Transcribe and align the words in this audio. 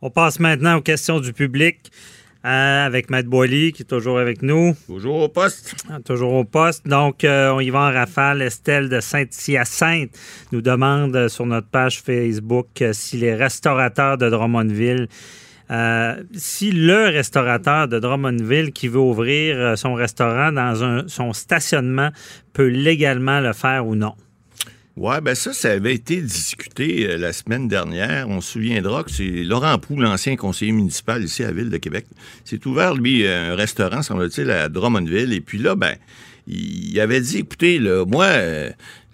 On 0.00 0.10
passe 0.10 0.38
maintenant 0.38 0.76
aux 0.76 0.80
questions 0.80 1.18
du 1.18 1.32
public 1.32 1.90
euh, 2.44 2.86
avec 2.86 3.10
Matt 3.10 3.26
Boily 3.26 3.72
qui 3.72 3.82
est 3.82 3.84
toujours 3.84 4.20
avec 4.20 4.42
nous. 4.42 4.76
Toujours 4.86 5.22
au 5.22 5.28
poste. 5.28 5.74
Ah, 5.90 5.98
toujours 6.04 6.34
au 6.34 6.44
poste. 6.44 6.86
Donc, 6.86 7.24
euh, 7.24 7.50
on 7.50 7.58
y 7.58 7.70
va 7.70 7.80
en 7.80 7.92
rafale. 7.92 8.42
Estelle 8.42 8.88
de 8.88 9.00
Saint-Hyacinthe 9.00 10.10
nous 10.52 10.60
demande 10.60 11.16
euh, 11.16 11.28
sur 11.28 11.46
notre 11.46 11.66
page 11.66 12.00
Facebook 12.00 12.68
si 12.92 13.16
les 13.16 13.34
restaurateurs 13.34 14.18
de 14.18 14.30
Drummondville, 14.30 15.08
euh, 15.72 16.14
si 16.32 16.70
le 16.70 17.06
restaurateur 17.06 17.88
de 17.88 17.98
Drummondville 17.98 18.70
qui 18.70 18.86
veut 18.86 19.00
ouvrir 19.00 19.76
son 19.76 19.94
restaurant 19.94 20.52
dans 20.52 20.84
un, 20.84 21.08
son 21.08 21.32
stationnement 21.32 22.10
peut 22.52 22.68
légalement 22.68 23.40
le 23.40 23.52
faire 23.52 23.84
ou 23.84 23.96
non. 23.96 24.14
Ouais, 24.98 25.20
ben 25.20 25.36
ça, 25.36 25.52
ça 25.52 25.70
avait 25.70 25.94
été 25.94 26.20
discuté 26.20 27.06
euh, 27.08 27.18
la 27.18 27.32
semaine 27.32 27.68
dernière. 27.68 28.28
On 28.28 28.40
se 28.40 28.54
souviendra 28.54 29.04
que 29.04 29.12
c'est 29.12 29.44
Laurent 29.44 29.78
Pou, 29.78 29.94
l'ancien 30.00 30.34
conseiller 30.34 30.72
municipal 30.72 31.22
ici 31.22 31.44
à 31.44 31.46
la 31.46 31.52
Ville 31.52 31.70
de 31.70 31.76
Québec. 31.76 32.04
C'est 32.44 32.66
ouvert, 32.66 32.94
lui, 32.94 33.24
un 33.24 33.54
restaurant, 33.54 34.02
semble-t-il, 34.02 34.50
à 34.50 34.68
Drummondville. 34.68 35.32
Et 35.32 35.40
puis 35.40 35.58
là, 35.58 35.76
ben, 35.76 35.94
il 36.48 36.98
avait 36.98 37.20
dit, 37.20 37.38
écoutez, 37.38 37.78
là, 37.78 38.04
moi, 38.06 38.24
euh, 38.24 38.70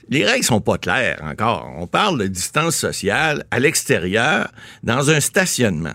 les 0.09 0.25
règles 0.25 0.45
sont 0.45 0.63
pas 0.63 0.79
claires 0.79 1.21
encore. 1.23 1.71
On 1.77 1.87
parle 1.87 2.19
de 2.19 2.29
distance 2.29 2.77
sociale 2.77 3.45
à 3.51 3.61
l'extérieur, 3.61 4.51
dans 4.85 5.11
un 5.11 5.21
stationnement. 5.21 5.95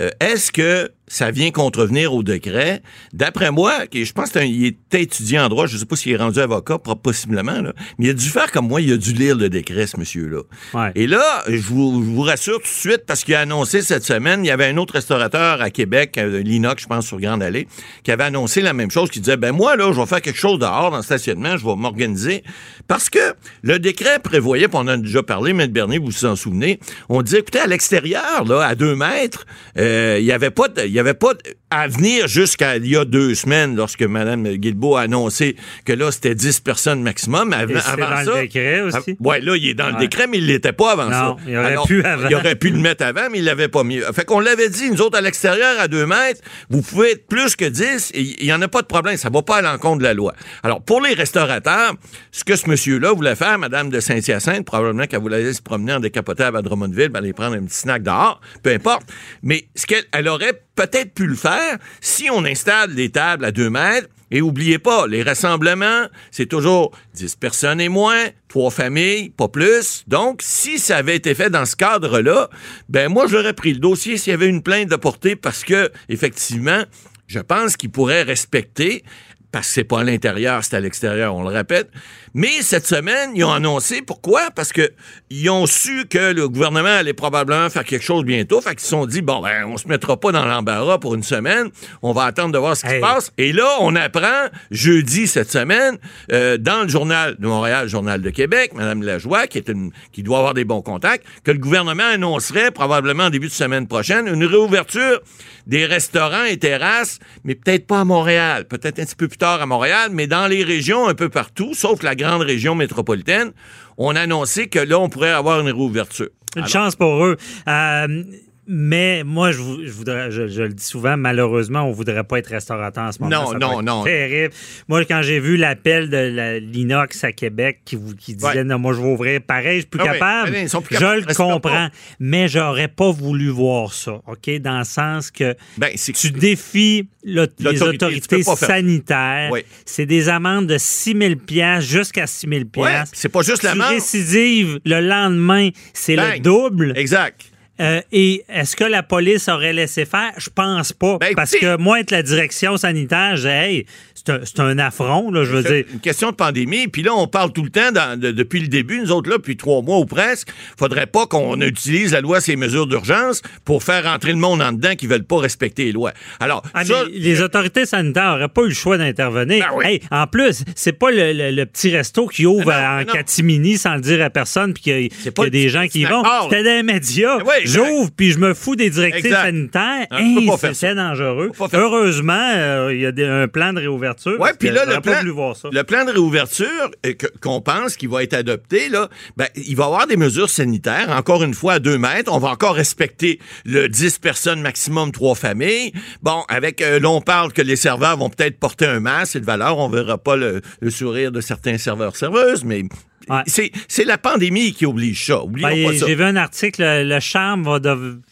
Euh, 0.00 0.08
Est-ce 0.18 0.50
que 0.50 0.90
ça 1.08 1.30
vient 1.30 1.50
contrevenir 1.50 2.12
au 2.14 2.22
décret? 2.22 2.82
D'après 3.12 3.50
moi, 3.50 3.72
je 3.92 4.12
pense 4.12 4.30
qu'il 4.30 4.64
était 4.64 5.02
étudiant 5.02 5.44
en 5.44 5.48
droit, 5.48 5.66
je 5.66 5.76
sais 5.76 5.84
pas 5.86 5.96
s'il 5.96 6.12
est 6.12 6.16
rendu 6.16 6.38
avocat, 6.40 6.78
possiblement, 6.78 7.60
là, 7.60 7.72
mais 7.98 8.06
il 8.06 8.10
a 8.10 8.14
dû 8.14 8.28
faire 8.28 8.50
comme 8.50 8.68
moi, 8.68 8.80
il 8.80 8.92
a 8.92 8.96
dû 8.96 9.12
lire 9.12 9.36
le 9.36 9.48
décret, 9.48 9.86
ce 9.86 9.98
monsieur-là. 9.98 10.40
Ouais. 10.74 10.92
Et 10.94 11.06
là, 11.06 11.44
je 11.48 11.60
vous, 11.62 12.02
je 12.04 12.10
vous 12.10 12.22
rassure 12.22 12.56
tout 12.56 12.62
de 12.62 12.66
suite, 12.66 13.02
parce 13.06 13.24
qu'il 13.24 13.34
a 13.34 13.40
annoncé 13.40 13.82
cette 13.82 14.04
semaine, 14.04 14.44
il 14.44 14.48
y 14.48 14.50
avait 14.50 14.66
un 14.66 14.76
autre 14.78 14.94
restaurateur 14.94 15.60
à 15.62 15.70
Québec, 15.70 16.16
euh, 16.18 16.42
l'Inox, 16.42 16.82
je 16.82 16.88
pense, 16.88 17.06
sur 17.06 17.20
Grande 17.20 17.42
Allée, 17.42 17.68
qui 18.02 18.10
avait 18.10 18.24
annoncé 18.24 18.60
la 18.60 18.72
même 18.72 18.90
chose, 18.90 19.10
qui 19.10 19.20
disait, 19.20 19.36
ben 19.36 19.52
moi, 19.52 19.76
là, 19.76 19.92
je 19.92 20.00
vais 20.00 20.06
faire 20.06 20.20
quelque 20.22 20.38
chose 20.38 20.58
dehors 20.58 20.90
dans 20.90 20.96
le 20.98 21.02
stationnement, 21.02 21.56
je 21.56 21.64
vais 21.64 21.76
m'organiser. 21.76 22.42
Parce 22.88 23.10
que 23.10 23.18
le 23.62 23.78
décret 23.78 24.18
prévoyait, 24.18 24.68
puis 24.68 24.76
on 24.76 24.80
en 24.80 24.88
a 24.88 24.96
déjà 24.96 25.22
parlé, 25.22 25.50
M. 25.52 25.66
Bernier, 25.68 25.98
vous 25.98 26.06
vous 26.06 26.24
en 26.24 26.36
souvenez, 26.36 26.78
on 27.08 27.22
disait, 27.22 27.38
écoutez, 27.40 27.60
à 27.60 27.66
l'extérieur, 27.66 28.44
là, 28.44 28.62
à 28.66 28.74
deux 28.74 28.94
mètres, 28.96 29.46
euh, 29.78 30.16
il 30.18 30.24
n'y 30.24 30.32
avait 30.32 30.50
pas, 30.50 30.68
de- 30.68 30.95
il 30.96 31.00
y 31.00 31.00
avait 31.00 31.12
pas 31.12 31.34
à 31.70 31.88
venir 31.88 32.28
jusqu'à 32.28 32.76
il 32.76 32.86
y 32.86 32.96
a 32.96 33.04
deux 33.04 33.34
semaines, 33.34 33.74
lorsque 33.74 34.02
Mme 34.02 34.56
Guilbeault 34.56 34.96
a 34.96 35.02
annoncé 35.02 35.56
que 35.84 35.92
là, 35.92 36.12
c'était 36.12 36.34
10 36.34 36.60
personnes 36.60 37.02
maximum. 37.02 37.52
Avant, 37.52 37.74
Et 37.74 37.80
c'est 37.80 37.90
avant 37.90 38.10
dans 38.10 38.24
ça, 38.24 38.34
le 38.36 38.42
décret 38.42 38.80
aussi? 38.82 39.16
ouais, 39.18 39.40
là, 39.40 39.56
il 39.56 39.68
est 39.68 39.74
dans 39.74 39.90
le 39.90 39.96
décret, 39.96 40.26
mais 40.28 40.38
il 40.38 40.46
l'était 40.46 40.72
pas 40.72 40.92
avant 40.92 41.10
ça. 41.10 41.22
Non, 41.24 41.36
il 41.46 41.56
aurait 41.56 41.76
pu 41.86 42.04
avant. 42.04 42.28
Il 42.28 42.34
aurait 42.36 42.54
pu 42.54 42.70
le 42.70 42.78
mettre 42.78 43.04
avant, 43.04 43.28
mais 43.32 43.38
il 43.38 43.44
l'avait 43.44 43.68
pas 43.68 43.82
mis. 43.82 43.98
Fait 44.14 44.24
qu'on 44.24 44.38
l'avait 44.38 44.68
dit, 44.68 44.90
nous 44.90 45.00
autres, 45.00 45.18
à 45.18 45.20
l'extérieur, 45.20 45.80
à 45.80 45.88
deux 45.88 46.06
mètres, 46.06 46.40
vous 46.70 46.82
pouvez 46.82 47.12
être 47.12 47.26
plus 47.26 47.56
que 47.56 47.64
10 47.64 48.12
et 48.14 48.20
il 48.20 48.44
y 48.46 48.52
en 48.52 48.62
a 48.62 48.68
pas 48.68 48.82
de 48.82 48.86
problème. 48.86 49.16
Ça 49.16 49.28
va 49.30 49.42
pas 49.42 49.56
à 49.56 49.62
l'encontre 49.62 49.98
de 49.98 50.04
la 50.04 50.14
loi. 50.14 50.34
Alors, 50.62 50.82
pour 50.82 51.00
les 51.00 51.14
restaurateurs, 51.14 51.94
ce 52.30 52.44
que 52.44 52.54
ce 52.54 52.68
monsieur-là 52.70 53.12
voulait 53.12 53.34
faire, 53.34 53.58
Madame 53.58 53.90
de 53.90 53.98
Saint-Hyacinthe, 53.98 54.64
probablement 54.64 55.06
qu'elle 55.06 55.20
voulait 55.20 55.36
aller 55.38 55.52
se 55.52 55.62
promener 55.62 55.94
en 55.94 56.00
décapotable 56.00 56.56
à 56.58 56.62
Drummondville, 56.62 57.08
ben, 57.08 57.18
aller 57.18 57.32
prendre 57.32 57.56
un 57.56 57.64
petit 57.64 57.78
snack 57.78 58.04
dehors, 58.04 58.40
peu 58.62 58.70
importe. 58.70 59.02
Mais 59.42 59.66
ce 59.74 59.86
qu'elle 59.86 60.04
elle 60.12 60.28
aurait 60.28 60.62
peut-être 60.76 61.12
pu 61.14 61.26
le 61.26 61.34
faire 61.34 61.55
si 62.00 62.28
on 62.30 62.44
installe 62.44 62.94
des 62.94 63.10
tables 63.10 63.44
à 63.44 63.52
deux 63.52 63.70
mètres 63.70 64.08
et 64.30 64.42
oubliez 64.42 64.78
pas, 64.78 65.06
les 65.06 65.22
rassemblements, 65.22 66.06
c'est 66.32 66.46
toujours 66.46 66.90
10 67.14 67.36
personnes 67.36 67.80
et 67.80 67.88
moins, 67.88 68.24
trois 68.48 68.70
familles, 68.70 69.30
pas 69.30 69.48
plus. 69.48 70.04
Donc, 70.08 70.40
si 70.42 70.78
ça 70.78 70.96
avait 70.96 71.14
été 71.14 71.34
fait 71.34 71.48
dans 71.48 71.64
ce 71.64 71.76
cadre-là, 71.76 72.50
ben 72.88 73.08
moi, 73.08 73.26
j'aurais 73.28 73.52
pris 73.52 73.72
le 73.72 73.78
dossier 73.78 74.16
s'il 74.16 74.32
y 74.32 74.34
avait 74.34 74.48
une 74.48 74.62
plainte 74.62 74.88
de 74.88 74.96
portée 74.96 75.36
parce 75.36 75.62
que, 75.62 75.92
effectivement, 76.08 76.82
je 77.28 77.38
pense 77.38 77.76
qu'il 77.76 77.90
pourrait 77.90 78.22
respecter 78.22 79.04
parce 79.52 79.68
que 79.68 79.74
c'est 79.74 79.84
pas 79.84 80.00
à 80.00 80.04
l'intérieur, 80.04 80.62
c'est 80.64 80.76
à 80.76 80.80
l'extérieur, 80.80 81.34
on 81.34 81.42
le 81.42 81.48
répète. 81.48 81.88
Mais 82.38 82.60
cette 82.60 82.86
semaine, 82.86 83.30
ils 83.34 83.44
ont 83.44 83.50
annoncé 83.52 84.02
pourquoi? 84.02 84.50
Parce 84.54 84.70
que 84.70 84.90
ils 85.30 85.48
ont 85.48 85.64
su 85.64 86.04
que 86.04 86.34
le 86.34 86.50
gouvernement 86.50 86.90
allait 86.98 87.14
probablement 87.14 87.70
faire 87.70 87.82
quelque 87.82 88.04
chose 88.04 88.24
bientôt. 88.24 88.60
Fait 88.60 88.72
qu'ils 88.72 88.80
se 88.80 88.88
sont 88.88 89.06
dit, 89.06 89.22
bon, 89.22 89.40
ben, 89.40 89.64
on 89.64 89.78
se 89.78 89.88
mettra 89.88 90.18
pas 90.20 90.32
dans 90.32 90.44
l'embarras 90.44 90.98
pour 90.98 91.14
une 91.14 91.22
semaine. 91.22 91.70
On 92.02 92.12
va 92.12 92.24
attendre 92.24 92.52
de 92.52 92.58
voir 92.58 92.76
ce 92.76 92.82
qui 92.82 92.88
Hey. 92.92 92.96
se 92.96 93.00
passe. 93.00 93.32
Et 93.38 93.54
là, 93.54 93.66
on 93.80 93.96
apprend 93.96 94.48
jeudi 94.70 95.26
cette 95.28 95.50
semaine, 95.50 95.96
euh, 96.30 96.58
dans 96.58 96.82
le 96.82 96.88
journal 96.88 97.36
de 97.38 97.46
Montréal, 97.46 97.84
le 97.84 97.88
journal 97.88 98.20
de 98.20 98.28
Québec, 98.28 98.72
Mme 98.74 99.02
Lajoie, 99.02 99.46
qui 99.46 99.56
est 99.56 99.70
une, 99.70 99.90
qui 100.12 100.22
doit 100.22 100.36
avoir 100.36 100.52
des 100.52 100.66
bons 100.66 100.82
contacts, 100.82 101.24
que 101.42 101.52
le 101.52 101.58
gouvernement 101.58 102.04
annoncerait 102.12 102.70
probablement 102.70 103.24
en 103.24 103.30
début 103.30 103.48
de 103.48 103.52
semaine 103.52 103.88
prochaine 103.88 104.28
une 104.28 104.44
réouverture 104.44 105.22
des 105.66 105.86
restaurants 105.86 106.44
et 106.44 106.58
terrasses, 106.58 107.18
mais 107.44 107.54
peut-être 107.54 107.86
pas 107.86 108.00
à 108.00 108.04
Montréal, 108.04 108.66
peut-être 108.66 109.00
un 109.00 109.04
petit 109.06 109.16
peu 109.16 109.26
plus 109.26 109.38
tard 109.38 109.62
à 109.62 109.66
Montréal, 109.66 110.10
mais 110.12 110.26
dans 110.26 110.46
les 110.46 110.62
régions 110.62 111.08
un 111.08 111.14
peu 111.14 111.30
partout, 111.30 111.72
sauf 111.72 112.02
la 112.02 112.14
grande 112.14 112.25
région 112.42 112.74
métropolitaine, 112.74 113.52
on 113.98 114.14
a 114.16 114.20
annoncé 114.20 114.68
que 114.68 114.78
là, 114.78 114.98
on 114.98 115.08
pourrait 115.08 115.30
avoir 115.30 115.60
une 115.60 115.66
réouverture. 115.66 116.28
Une 116.56 116.62
Alors- 116.62 116.68
chance 116.70 116.96
pour 116.96 117.24
eux. 117.24 117.36
Euh, 117.68 118.22
mais 118.68 119.22
moi, 119.24 119.52
je, 119.52 119.58
vou- 119.58 119.80
je 119.84 119.90
voudrais, 119.92 120.30
je, 120.30 120.48
je 120.48 120.62
le 120.62 120.70
dis 120.74 120.84
souvent, 120.84 121.16
malheureusement, 121.16 121.82
on 121.82 121.92
voudrait 121.92 122.24
pas 122.24 122.38
être 122.38 122.48
restaurateur 122.48 123.04
en 123.04 123.12
ce 123.12 123.20
moment. 123.22 123.44
Non, 123.44 123.52
Ça 123.52 123.58
non, 123.58 123.82
non. 123.82 124.04
Terrible. 124.04 124.52
Moi, 124.88 125.04
quand 125.04 125.22
j'ai 125.22 125.40
vu 125.40 125.56
l'appel 125.56 126.10
de 126.10 126.16
la- 126.16 126.58
l'inox 126.58 127.22
à 127.24 127.32
Québec 127.32 127.80
qui, 127.84 127.96
disait 127.96 128.46
Ouais. 128.46 128.64
non, 128.64 128.78
moi 128.78 128.92
je 128.92 129.00
vais 129.00 129.08
ouvrir 129.08 129.40
pareil, 129.42 129.76
je 129.76 129.80
suis 129.80 129.86
plus 129.90 130.00
Ah 130.00 130.04
oui, 130.06 130.12
capable. 130.12 130.48
allez, 130.56 130.68
je 130.68 131.26
le 131.28 131.34
comprends, 131.34 131.88
mais 132.20 132.48
j'aurais 132.48 132.88
pas 132.88 133.10
voulu 133.10 133.48
voir 133.48 133.92
ça, 133.92 134.20
ok, 134.26 134.58
dans 134.60 134.78
le 134.78 134.84
sens 134.84 135.30
que 135.30 135.54
Ben, 135.78 135.90
tu 135.94 136.30
défies 136.30 137.08
le- 137.24 137.46
les 137.58 137.82
autorités 137.82 138.42
sanitaires. 138.42 139.48
Oui. 139.52 139.60
C'est 139.84 140.06
des 140.06 140.28
amendes 140.28 140.66
de 140.66 140.76
6 140.78 141.16
000 141.16 141.80
jusqu'à 141.80 142.26
6 142.26 142.46
000 142.48 142.62
Ouais, 142.76 142.90
c'est 143.12 143.28
pas 143.28 143.42
juste 143.42 143.62
l'amende. 143.62 143.88
récidives 143.90 144.80
le 144.84 145.00
lendemain, 145.00 145.70
c'est 145.92 146.16
le 146.16 146.38
double. 146.40 146.92
Exact. 146.96 147.40
Euh, 147.80 148.00
et 148.12 148.44
est-ce 148.48 148.74
que 148.76 148.84
la 148.84 149.02
police 149.02 149.48
aurait 149.48 149.72
laissé 149.72 150.04
faire? 150.06 150.32
Je 150.38 150.48
pense 150.54 150.92
pas. 150.92 151.18
Ben, 151.18 151.34
parce 151.34 151.52
que 151.52 151.76
moi, 151.76 152.00
être 152.00 152.10
la 152.10 152.22
direction 152.22 152.76
sanitaire, 152.76 153.36
j'ai 153.36 153.48
hey, 153.48 153.86
c'est 154.14 154.60
un, 154.60 154.78
affront, 154.78 155.30
là, 155.30 155.44
je 155.44 155.50
veux 155.52 155.62
dire. 155.62 155.84
une 155.92 156.00
question 156.00 156.30
de 156.30 156.36
pandémie. 156.36 156.88
Puis 156.88 157.02
là, 157.02 157.14
on 157.14 157.28
parle 157.28 157.52
tout 157.52 157.62
le 157.62 157.70
temps, 157.70 157.92
dans- 157.92 158.18
de- 158.18 158.32
depuis 158.32 158.60
le 158.60 158.66
début, 158.68 158.98
nous 159.00 159.12
autres, 159.12 159.30
là, 159.30 159.36
depuis 159.36 159.56
trois 159.56 159.82
mois 159.82 159.98
ou 159.98 160.04
presque, 160.04 160.48
faudrait 160.78 161.06
pas 161.06 161.26
qu'on 161.26 161.60
utilise 161.60 162.12
la 162.12 162.20
loi, 162.20 162.40
ces 162.40 162.56
mesures 162.56 162.86
d'urgence, 162.86 163.42
pour 163.64 163.82
faire 163.84 164.06
entrer 164.06 164.32
le 164.32 164.38
monde 164.38 164.62
en 164.62 164.72
dedans 164.72 164.94
qui 164.96 165.06
veulent 165.06 165.24
pas 165.24 165.38
respecter 165.38 165.84
les 165.84 165.92
lois. 165.92 166.12
Alors, 166.40 166.62
Ah, 166.74 166.84
ça, 166.84 167.04
les 167.12 167.40
autorités 167.42 167.86
sanitaires 167.86 168.32
n'auraient 168.32 168.48
pas 168.48 168.62
eu 168.62 168.68
le 168.68 168.74
choix 168.74 168.98
d'intervenir. 168.98 169.64
Ben 169.70 169.76
oui. 169.76 169.84
Hey, 169.86 170.00
en 170.10 170.26
plus, 170.26 170.64
c'est 170.74 170.92
pas 170.98 171.10
le, 171.10 171.32
le- 171.32 171.50
le 171.52 171.66
petit 171.66 171.94
resto 171.96 172.26
qui 172.26 172.46
ouvre 172.46 172.72
non, 172.72 172.72
en 172.72 172.98
non. 173.04 173.12
catimini 173.12 173.76
sans 173.78 173.94
le 173.94 174.00
dire 174.00 174.22
à 174.24 174.30
personne 174.30 174.72
puis 174.74 174.82
qu'il 174.82 174.92
y 175.02 175.08
a- 175.40 175.46
y 175.46 175.50
des 175.50 175.68
gens 175.68 175.86
qui 175.86 176.00
y 176.00 176.04
vont. 176.04 176.22
C'était 176.50 176.62
des 176.64 176.82
médias. 176.82 177.38
Ben 177.38 177.44
oui. 177.46 177.65
J'ouvre 177.66 178.10
puis 178.16 178.32
je 178.32 178.38
me 178.38 178.54
fous 178.54 178.76
des 178.76 178.90
directives 178.90 179.26
Exact. 179.26 179.42
sanitaires. 179.46 180.06
Hey, 180.12 180.48
C'était 180.54 180.74
ça. 180.74 180.94
dangereux. 180.94 181.50
Heureusement, 181.72 182.52
euh, 182.56 182.94
il 182.94 183.00
y 183.00 183.06
a 183.06 183.12
des- 183.12 183.24
un 183.26 183.48
plan 183.48 183.72
de 183.72 183.80
réouverture. 183.80 184.36
Parce 184.38 184.56
puis 184.56 184.70
là, 184.70 184.84
le 184.84 185.00
plan, 185.00 185.18
voulu 185.18 185.30
voir 185.30 185.56
ça. 185.56 185.68
le 185.72 185.84
plan 185.84 186.04
de 186.04 186.10
réouverture 186.12 186.66
euh, 187.04 187.12
qu'on 187.40 187.60
pense 187.60 187.96
qu'il 187.96 188.08
va 188.08 188.22
être 188.22 188.34
adopté, 188.34 188.88
là, 188.88 189.08
ben, 189.36 189.46
il 189.56 189.76
va 189.76 189.84
y 189.84 189.86
avoir 189.86 190.06
des 190.06 190.16
mesures 190.16 190.50
sanitaires, 190.50 191.10
encore 191.10 191.42
une 191.42 191.54
fois, 191.54 191.74
à 191.74 191.78
deux 191.78 191.98
mètres. 191.98 192.32
On 192.32 192.38
va 192.38 192.48
encore 192.50 192.74
respecter 192.74 193.38
le 193.64 193.88
10 193.88 194.18
personnes 194.18 194.60
maximum, 194.60 195.12
trois 195.12 195.34
familles. 195.34 195.92
Bon, 196.22 196.42
avec, 196.48 196.80
euh, 196.82 196.98
là, 197.00 197.08
on 197.10 197.20
parle 197.20 197.52
que 197.52 197.62
les 197.62 197.76
serveurs 197.76 198.16
vont 198.16 198.30
peut-être 198.30 198.58
porter 198.58 198.86
un 198.86 199.00
masque, 199.00 199.32
c'est 199.32 199.40
de 199.40 199.44
valeur. 199.46 199.78
On 199.78 199.88
verra 199.88 200.18
pas 200.18 200.36
le, 200.36 200.60
le 200.80 200.90
sourire 200.90 201.32
de 201.32 201.40
certains 201.40 201.78
serveurs-serveuses, 201.78 202.64
mais 202.64 202.82
Ouais. 203.28 203.70
c'est 203.88 204.04
la 204.04 204.18
pandémie 204.18 204.72
qui 204.72 204.86
oblige 204.86 205.26
ça. 205.26 205.40
Ben. 205.46 205.92
J'ai 205.92 206.14
vu 206.14 206.22
un 206.22 206.36
article, 206.36 206.82
le, 206.82 207.20
charme 207.20 207.64
va. 207.64 207.78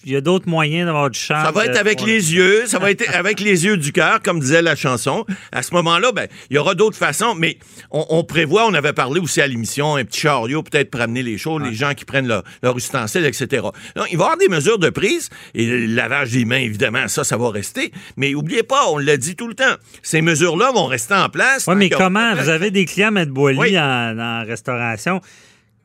Il 0.04 0.12
y 0.12 0.16
a 0.16 0.20
d'autres 0.20 0.48
moyens 0.48 0.86
d'avoir 0.86 1.10
du 1.10 1.18
charme. 1.18 1.44
Ça 1.44 1.50
va 1.50 1.66
être 1.66 1.76
avec 1.78 2.00
les 2.02 2.18
le- 2.20 2.30
yeux, 2.32 2.66
ça 2.66 2.78
va 2.78 2.90
être 2.90 3.04
avec 3.14 3.40
les 3.40 3.64
yeux 3.64 3.76
du 3.76 3.92
cœur, 3.92 4.20
comme 4.22 4.38
disait 4.40 4.62
la 4.62 4.76
chanson. 4.76 5.24
À 5.50 5.62
ce 5.62 5.74
moment-là, 5.74 6.12
ben, 6.12 6.28
il 6.50 6.54
y 6.56 6.58
aura 6.58 6.74
d'autres 6.74 6.96
façons, 6.96 7.34
mais 7.34 7.58
on, 7.90 8.04
on 8.10 8.24
prévoit, 8.24 8.66
on 8.66 8.74
avait 8.74 8.92
parlé 8.92 9.20
aussi 9.20 9.40
à 9.40 9.46
l'émission, 9.46 9.96
un 9.96 10.04
petit 10.04 10.20
chariot 10.20 10.62
peut-être 10.62 10.90
pour 10.90 11.00
amener 11.00 11.22
les 11.22 11.38
choses, 11.38 11.62
les 11.62 11.74
gens 11.74 11.94
qui 11.94 12.04
prennent 12.04 12.28
leur, 12.28 12.44
leur 12.62 12.76
ustensile, 12.76 13.24
etc. 13.24 13.62
Donc, 13.96 14.06
il 14.12 14.16
va 14.18 14.24
y 14.24 14.26
avoir 14.26 14.36
des 14.36 14.48
mesures 14.48 14.78
de 14.78 14.90
prise, 14.90 15.28
et 15.54 15.66
le 15.66 15.86
lavage 15.86 16.30
des 16.32 16.44
mains, 16.44 16.58
évidemment, 16.58 17.08
ça, 17.08 17.24
ça 17.24 17.36
va 17.36 17.50
rester. 17.50 17.90
Mais 18.16 18.34
oubliez 18.34 18.62
pas, 18.62 18.86
on 18.90 18.98
l'a 18.98 19.16
dit 19.16 19.34
tout 19.34 19.48
le 19.48 19.54
temps, 19.54 19.74
ces 20.02 20.22
mesures-là 20.22 20.70
vont 20.72 20.86
rester 20.86 21.14
en 21.14 21.28
place. 21.28 21.64
Oui, 21.66 21.74
mais 21.76 21.90
comment? 21.90 22.34
Vous 22.36 22.48
avez 22.48 22.70
des 22.70 22.84
clients, 22.84 23.14
M. 23.14 23.24
Boily, 23.26 23.58
Oui. 23.58 23.78
en, 23.78 24.18
en 24.18 24.44
restauration. 24.44 24.83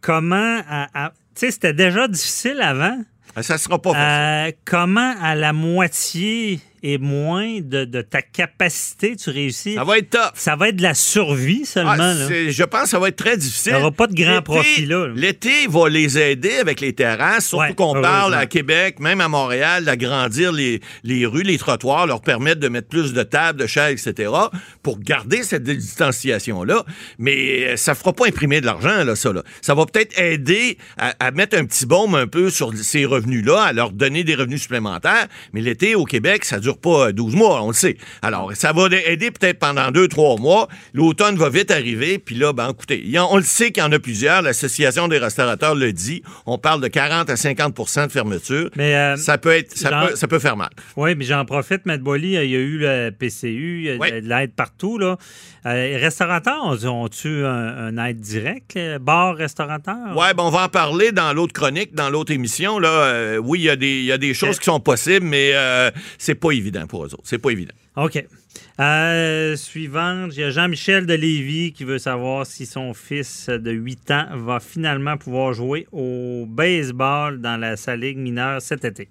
Comment. 0.02 0.62
Tu 0.62 1.46
sais, 1.46 1.52
c'était 1.52 1.74
déjà 1.74 2.08
difficile 2.08 2.62
avant. 2.62 3.02
Ça 3.42 3.58
sera 3.58 3.82
pas 3.82 3.94
facile. 3.94 4.54
Euh, 4.54 4.58
comment 4.66 5.14
à 5.22 5.36
la 5.36 5.54
moitié 5.54 6.60
et 6.84 6.98
moins 6.98 7.60
de, 7.62 7.86
de 7.86 8.02
ta 8.02 8.22
capacité, 8.22 9.16
tu 9.16 9.30
réussis. 9.30 9.76
Ça 9.76 9.84
va 9.84 9.98
être 9.98 10.10
top. 10.10 10.32
Ça 10.36 10.56
va 10.56 10.70
être 10.70 10.76
de 10.78 10.84
la 10.84 10.94
survie 10.94 11.66
seulement. 11.66 11.92
Ah, 11.92 12.14
là. 12.14 12.50
je 12.50 12.64
pense 12.64 12.84
que 12.84 12.90
ça 12.90 13.00
va 13.00 13.10
être 13.10 13.18
très 13.18 13.38
difficile. 13.38 13.74
Il 13.74 13.76
n'y 13.76 13.82
aura 13.82 13.92
pas 13.92 14.08
de 14.08 14.16
grand 14.16 14.42
profit 14.42 14.86
là. 14.86 15.08
L'été 15.14 15.68
va 15.68 15.90
les 15.90 16.18
aider 16.18 16.58
avec 16.60 16.82
les 16.82 16.94
terrasses, 16.94 17.48
surtout 17.48 17.64
Ouais, 17.64 17.74
qu'on 17.74 18.02
parle 18.02 18.34
à 18.34 18.46
Québec, 18.46 19.00
même 19.00 19.22
à 19.22 19.28
Montréal, 19.28 19.84
d'agrandir 19.86 20.52
les, 20.52 20.80
les 21.04 21.26
rues, 21.26 21.44
les 21.44 21.58
trottoirs, 21.58 22.08
leur 22.08 22.22
permettre 22.22 22.60
de 22.60 22.68
mettre 22.70 22.88
plus 22.88 23.14
de 23.14 23.24
tables, 23.24 23.60
de 23.60 23.68
chaises, 23.68 24.08
etc., 24.08 24.32
pour 24.84 25.00
garder 25.00 25.44
cette 25.44 25.64
distanciation-là. 25.64 26.86
Mais 27.18 27.66
euh, 27.68 27.76
ça 27.78 27.96
fera 27.96 28.14
pas 28.14 28.28
imprimer 28.28 28.62
de 28.62 28.66
l'argent, 28.66 29.04
là, 29.04 29.16
ça. 29.16 29.34
Là. 29.34 29.44
Ça 29.62 29.74
va 29.76 29.86
peut-être 29.86 30.18
aider 30.20 30.78
à, 30.98 31.14
à 31.20 31.32
mettre 31.32 31.58
un 31.58 31.66
petit 31.66 31.86
baume 31.86 32.16
un 32.16 32.28
peu 32.28 32.50
sur 32.50 32.74
ces 32.76 33.06
revenus-là, 33.06 33.62
à 33.64 33.74
leur 33.74 33.92
donner 33.92 34.24
des 34.24 34.36
revenus 34.36 34.62
supplémentaires. 34.62 35.28
Mais 35.54 35.62
l'été, 35.62 35.96
au 35.96 36.06
Québec, 36.06 36.46
ça 36.46 36.60
dure 36.60 36.69
pas 36.78 37.08
euh, 37.08 37.12
12 37.12 37.36
mois, 37.36 37.64
on 37.64 37.68
le 37.70 37.74
sait. 37.74 37.98
Alors, 38.22 38.52
ça 38.56 38.72
va 38.74 38.88
aider 39.06 39.32
peut-être 39.32 39.60
pendant 39.60 39.90
2-3 39.92 40.40
mois. 40.40 40.68
L'automne 40.94 41.36
va 41.38 41.50
vite 41.50 41.72
arriver. 41.72 42.20
Puis 42.20 42.36
là, 42.36 42.54
ben, 42.54 42.70
écoutez, 42.70 43.04
on 43.18 43.38
le 43.38 43.44
sait 43.44 43.72
qu'il 43.72 43.82
y 43.84 43.86
en 43.86 43.92
a 43.92 44.00
plusieurs. 44.00 44.42
L'Association 44.42 45.08
des 45.08 45.18
restaurateurs 45.18 45.76
le 45.76 45.92
dit. 45.94 46.22
On 46.46 46.58
parle 46.58 46.82
de 46.82 46.88
40 46.88 47.30
à 47.30 47.36
50% 47.36 48.08
de 48.08 48.12
fermeture. 48.12 48.70
Mais 48.76 48.96
euh, 48.96 49.16
ça 49.18 49.38
peut 49.38 49.52
être, 49.52 49.76
ça, 49.78 49.90
genre- 49.90 50.10
peut, 50.10 50.16
ça 50.16 50.28
peut 50.28 50.40
faire 50.40 50.58
mal. 50.58 50.70
Oui, 50.96 51.16
mais 51.16 51.26
j'en 51.26 51.46
profite, 51.46 51.86
Matt 51.86 52.02
Boily, 52.02 52.34
il 52.36 52.50
y 52.50 52.56
a 52.56 52.60
eu 52.60 52.78
le 52.78 53.12
PCU, 53.18 53.80
il 53.80 53.84
y 53.86 53.90
a 53.92 53.96
Oui. 53.98 54.12
de 54.22 54.28
l'aide 54.28 54.54
partout. 54.54 54.98
Là. 54.98 55.18
Euh, 55.66 55.74
les 55.74 55.98
restaurateurs, 55.98 56.64
ont- 56.64 57.04
ont-tu 57.04 57.46
un, 57.46 57.96
un 57.98 58.06
aide 58.06 58.20
direct, 58.20 58.74
les 58.76 58.98
bars, 59.00 59.36
restaurateurs? 59.36 60.16
Ouais, 60.16 60.34
ben 60.34 60.44
on 60.44 60.50
va 60.50 60.64
en 60.66 60.70
parler 60.70 61.12
dans 61.12 61.34
l'autre 61.34 61.54
chronique, 61.54 61.94
dans 61.94 62.10
l'autre 62.10 62.32
émission. 62.32 62.80
Là, 62.80 62.90
Euh, 62.90 63.38
oui, 63.38 63.60
il 63.60 63.64
y, 63.64 63.70
a 63.70 63.76
des- 63.76 64.00
il 64.00 64.06
y 64.06 64.12
a 64.12 64.18
des 64.18 64.34
choses 64.34 64.58
qui 64.60 64.66
sont 64.66 64.80
possibles, 64.80 65.26
mais 65.26 65.52
euh, 65.54 65.90
c'est 66.18 66.36
pas 66.36 66.52
évident 66.60 66.86
pour 66.88 67.06
eux 67.06 67.14
autres. 67.14 67.24
C'est 67.24 67.40
pas 67.40 67.50
évident. 67.50 67.74
OK. 67.96 68.24
Euh, 68.80 69.56
suivante, 69.56 70.32
il 70.36 70.42
y 70.42 70.44
a 70.44 70.52
Jean-Michel 70.52 71.06
de 71.06 71.14
Lévis 71.14 71.74
qui 71.74 71.84
veut 71.84 71.98
savoir 71.98 72.46
si 72.46 72.66
son 72.66 72.94
fils 72.94 73.50
de 73.50 73.72
8 73.72 74.12
ans 74.12 74.28
va 74.36 74.60
finalement 74.60 75.18
pouvoir 75.18 75.54
jouer 75.54 75.88
au 75.92 76.46
baseball 76.48 77.42
dans 77.42 77.58
la 77.58 77.76
Salle 77.76 78.02
Ligue 78.02 78.18
mineure 78.18 78.62
cet 78.62 78.86
été. 78.86 79.10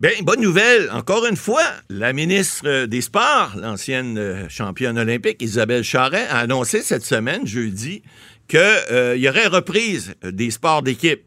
Bien, 0.00 0.10
bonne 0.22 0.40
nouvelle. 0.40 0.90
Encore 0.90 1.24
une 1.26 1.36
fois, 1.36 1.64
la 1.88 2.12
ministre 2.12 2.66
euh, 2.66 2.86
des 2.86 3.00
Sports, 3.00 3.52
l'ancienne 3.56 4.18
euh, 4.18 4.48
championne 4.48 4.98
olympique, 4.98 5.40
Isabelle 5.40 5.84
Charret, 5.84 6.26
a 6.28 6.38
annoncé 6.38 6.82
cette 6.82 7.04
semaine, 7.04 7.46
jeudi, 7.46 8.02
qu'il 8.48 9.16
y 9.16 9.28
aurait 9.28 9.46
reprise 9.46 10.14
euh, 10.24 10.32
des 10.32 10.50
sports 10.50 10.82
d'équipe. 10.82 11.22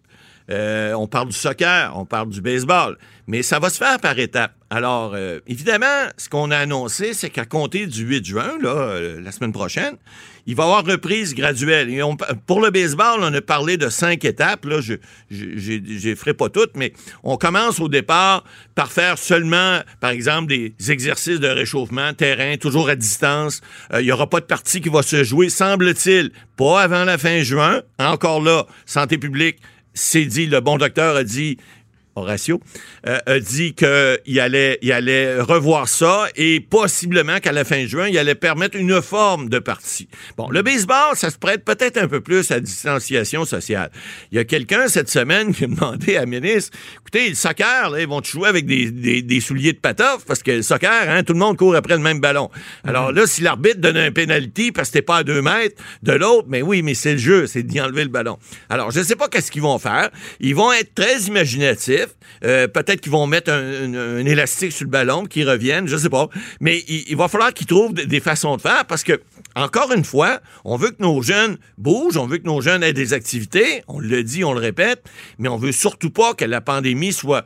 Euh, 0.49 0.93
on 0.93 1.07
parle 1.07 1.27
du 1.27 1.35
soccer, 1.35 1.91
on 1.95 2.05
parle 2.05 2.29
du 2.29 2.41
baseball, 2.41 2.97
mais 3.27 3.43
ça 3.43 3.59
va 3.59 3.69
se 3.69 3.77
faire 3.77 3.99
par 3.99 4.17
étapes. 4.17 4.55
Alors, 4.69 5.13
euh, 5.13 5.39
évidemment, 5.47 6.07
ce 6.17 6.29
qu'on 6.29 6.49
a 6.49 6.57
annoncé, 6.57 7.13
c'est 7.13 7.29
qu'à 7.29 7.45
compter 7.45 7.85
du 7.85 8.03
8 8.03 8.25
juin, 8.25 8.57
là, 8.61 8.69
euh, 8.69 9.21
la 9.21 9.31
semaine 9.33 9.51
prochaine, 9.51 9.95
il 10.45 10.55
va 10.55 10.63
y 10.63 10.65
avoir 10.65 10.85
reprise 10.85 11.35
graduelle. 11.35 11.89
Et 11.89 12.01
pour 12.45 12.61
le 12.61 12.71
baseball, 12.71 13.19
on 13.19 13.33
a 13.33 13.41
parlé 13.41 13.75
de 13.75 13.89
cinq 13.89 14.23
étapes. 14.23 14.63
Là, 14.63 14.79
je 14.79 14.93
ne 15.29 16.15
ferai 16.15 16.33
pas 16.33 16.49
toutes, 16.49 16.77
mais 16.77 16.93
on 17.23 17.35
commence 17.35 17.81
au 17.81 17.89
départ 17.89 18.45
par 18.73 18.93
faire 18.93 19.17
seulement, 19.17 19.81
par 19.99 20.11
exemple, 20.11 20.47
des 20.47 20.73
exercices 20.89 21.41
de 21.41 21.49
réchauffement, 21.49 22.13
terrain, 22.13 22.55
toujours 22.55 22.87
à 22.87 22.95
distance. 22.95 23.59
Euh, 23.93 24.01
Il 24.01 24.05
n'y 24.05 24.11
aura 24.13 24.29
pas 24.29 24.39
de 24.39 24.45
partie 24.45 24.79
qui 24.79 24.89
va 24.89 25.03
se 25.03 25.25
jouer, 25.25 25.49
semble-t-il, 25.49 26.31
pas 26.55 26.81
avant 26.81 27.03
la 27.03 27.17
fin 27.17 27.41
juin. 27.41 27.81
Encore 27.99 28.41
là, 28.41 28.65
santé 28.85 29.17
publique, 29.17 29.57
c'est 29.97 30.25
dit, 30.25 30.45
le 30.45 30.61
bon 30.61 30.77
docteur 30.77 31.15
a 31.15 31.23
dit, 31.23 31.57
Horatio, 32.17 32.59
euh, 33.07 33.17
a 33.25 33.39
dit 33.39 33.73
qu'il 33.73 34.39
allait, 34.39 34.79
il 34.81 34.91
allait 34.91 35.39
revoir 35.39 35.87
ça 35.87 36.27
et 36.35 36.59
possiblement 36.59 37.39
qu'à 37.39 37.51
la 37.51 37.63
fin 37.63 37.85
juin, 37.85 38.07
il 38.07 38.17
allait 38.17 38.35
permettre 38.35 38.77
une 38.77 39.01
forme 39.01 39.49
de 39.49 39.59
partie. 39.59 40.07
Bon, 40.37 40.49
le 40.49 40.61
baseball, 40.61 41.15
ça 41.15 41.29
se 41.29 41.37
prête 41.37 41.63
peut-être 41.63 41.97
un 41.97 42.07
peu 42.07 42.21
plus 42.21 42.51
à 42.51 42.59
distanciation 42.59 43.45
sociale. 43.45 43.91
Il 44.31 44.37
y 44.37 44.39
a 44.39 44.43
quelqu'un 44.45 44.87
cette 44.87 45.09
semaine 45.09 45.53
qui 45.53 45.65
a 45.65 45.67
demandé 45.67 46.15
à 46.17 46.21
la 46.21 46.25
ministre, 46.25 46.77
écoutez, 47.01 47.29
le 47.29 47.35
soccer, 47.35 47.89
là, 47.89 48.01
ils 48.01 48.07
vont 48.07 48.21
jouer 48.23 48.49
avec 48.49 48.65
des, 48.65 48.91
des- 48.91 49.21
des 49.21 49.39
souliers 49.41 49.73
de 49.73 49.79
patoff? 49.79 50.25
Parce 50.25 50.43
que 50.43 50.51
le 50.51 50.61
soccer, 50.61 51.09
hein, 51.09 51.23
tout 51.23 51.33
le 51.33 51.39
monde 51.39 51.57
court 51.57 51.75
après 51.75 51.93
le 51.95 52.01
même 52.01 52.19
ballon. 52.19 52.49
Alors 52.83 53.11
là, 53.11 53.25
si 53.27 53.41
l'arbitre 53.41 53.79
donne 53.79 53.97
un 53.97 54.11
penalty 54.11 54.71
parce 54.71 54.89
que 54.89 54.93
t'es 54.93 55.01
pas 55.01 55.17
à 55.17 55.23
deux 55.23 55.41
mètres 55.41 55.81
de 56.03 56.13
l'autre, 56.13 56.47
mais 56.49 56.61
oui, 56.61 56.81
mais 56.81 56.93
c'est 56.95 57.13
le 57.13 57.17
jeu, 57.19 57.47
c'est 57.47 57.63
d'y 57.63 57.79
enlever 57.79 58.03
le 58.03 58.09
ballon. 58.09 58.37
Alors, 58.69 58.91
je 58.91 58.99
ne 58.99 59.03
sais 59.03 59.15
pas 59.15 59.27
qu'est-ce 59.27 59.51
qu'ils 59.51 59.61
vont 59.61 59.77
faire. 59.79 60.09
Ils 60.39 60.55
vont 60.55 60.71
être 60.73 60.93
très 60.95 61.19
imaginatifs. 61.21 62.06
Euh, 62.43 62.67
Peut-être 62.67 63.01
qu'ils 63.01 63.11
vont 63.11 63.27
mettre 63.27 63.51
un, 63.51 64.25
élastique 64.25 64.71
sur 64.71 64.85
le 64.85 64.91
ballon, 64.91 65.25
qu'ils 65.25 65.49
reviennent, 65.49 65.87
je 65.87 65.97
sais 65.97 66.09
pas. 66.09 66.29
Mais 66.59 66.83
il, 66.87 67.15
va 67.15 67.27
falloir 67.27 67.53
qu'ils 67.53 67.67
trouvent 67.67 67.93
des, 67.93 68.19
façons 68.19 68.55
de 68.57 68.61
faire 68.61 68.85
parce 68.85 69.03
que, 69.03 69.21
encore 69.55 69.91
une 69.91 70.05
fois, 70.05 70.39
on 70.65 70.77
veut 70.77 70.91
que 70.91 71.01
nos 71.01 71.21
jeunes 71.21 71.57
bougent, 71.77 72.17
on 72.17 72.27
veut 72.27 72.37
que 72.37 72.45
nos 72.47 72.61
jeunes 72.61 72.83
aient 72.83 72.93
des 72.93 73.13
activités. 73.13 73.83
On 73.87 73.99
le 73.99 74.23
dit, 74.23 74.43
on 74.43 74.53
le 74.53 74.59
répète, 74.59 75.03
mais 75.39 75.49
on 75.49 75.57
veut 75.57 75.71
surtout 75.71 76.11
pas 76.11 76.33
que 76.33 76.45
la 76.45 76.61
pandémie 76.61 77.13
soit 77.13 77.45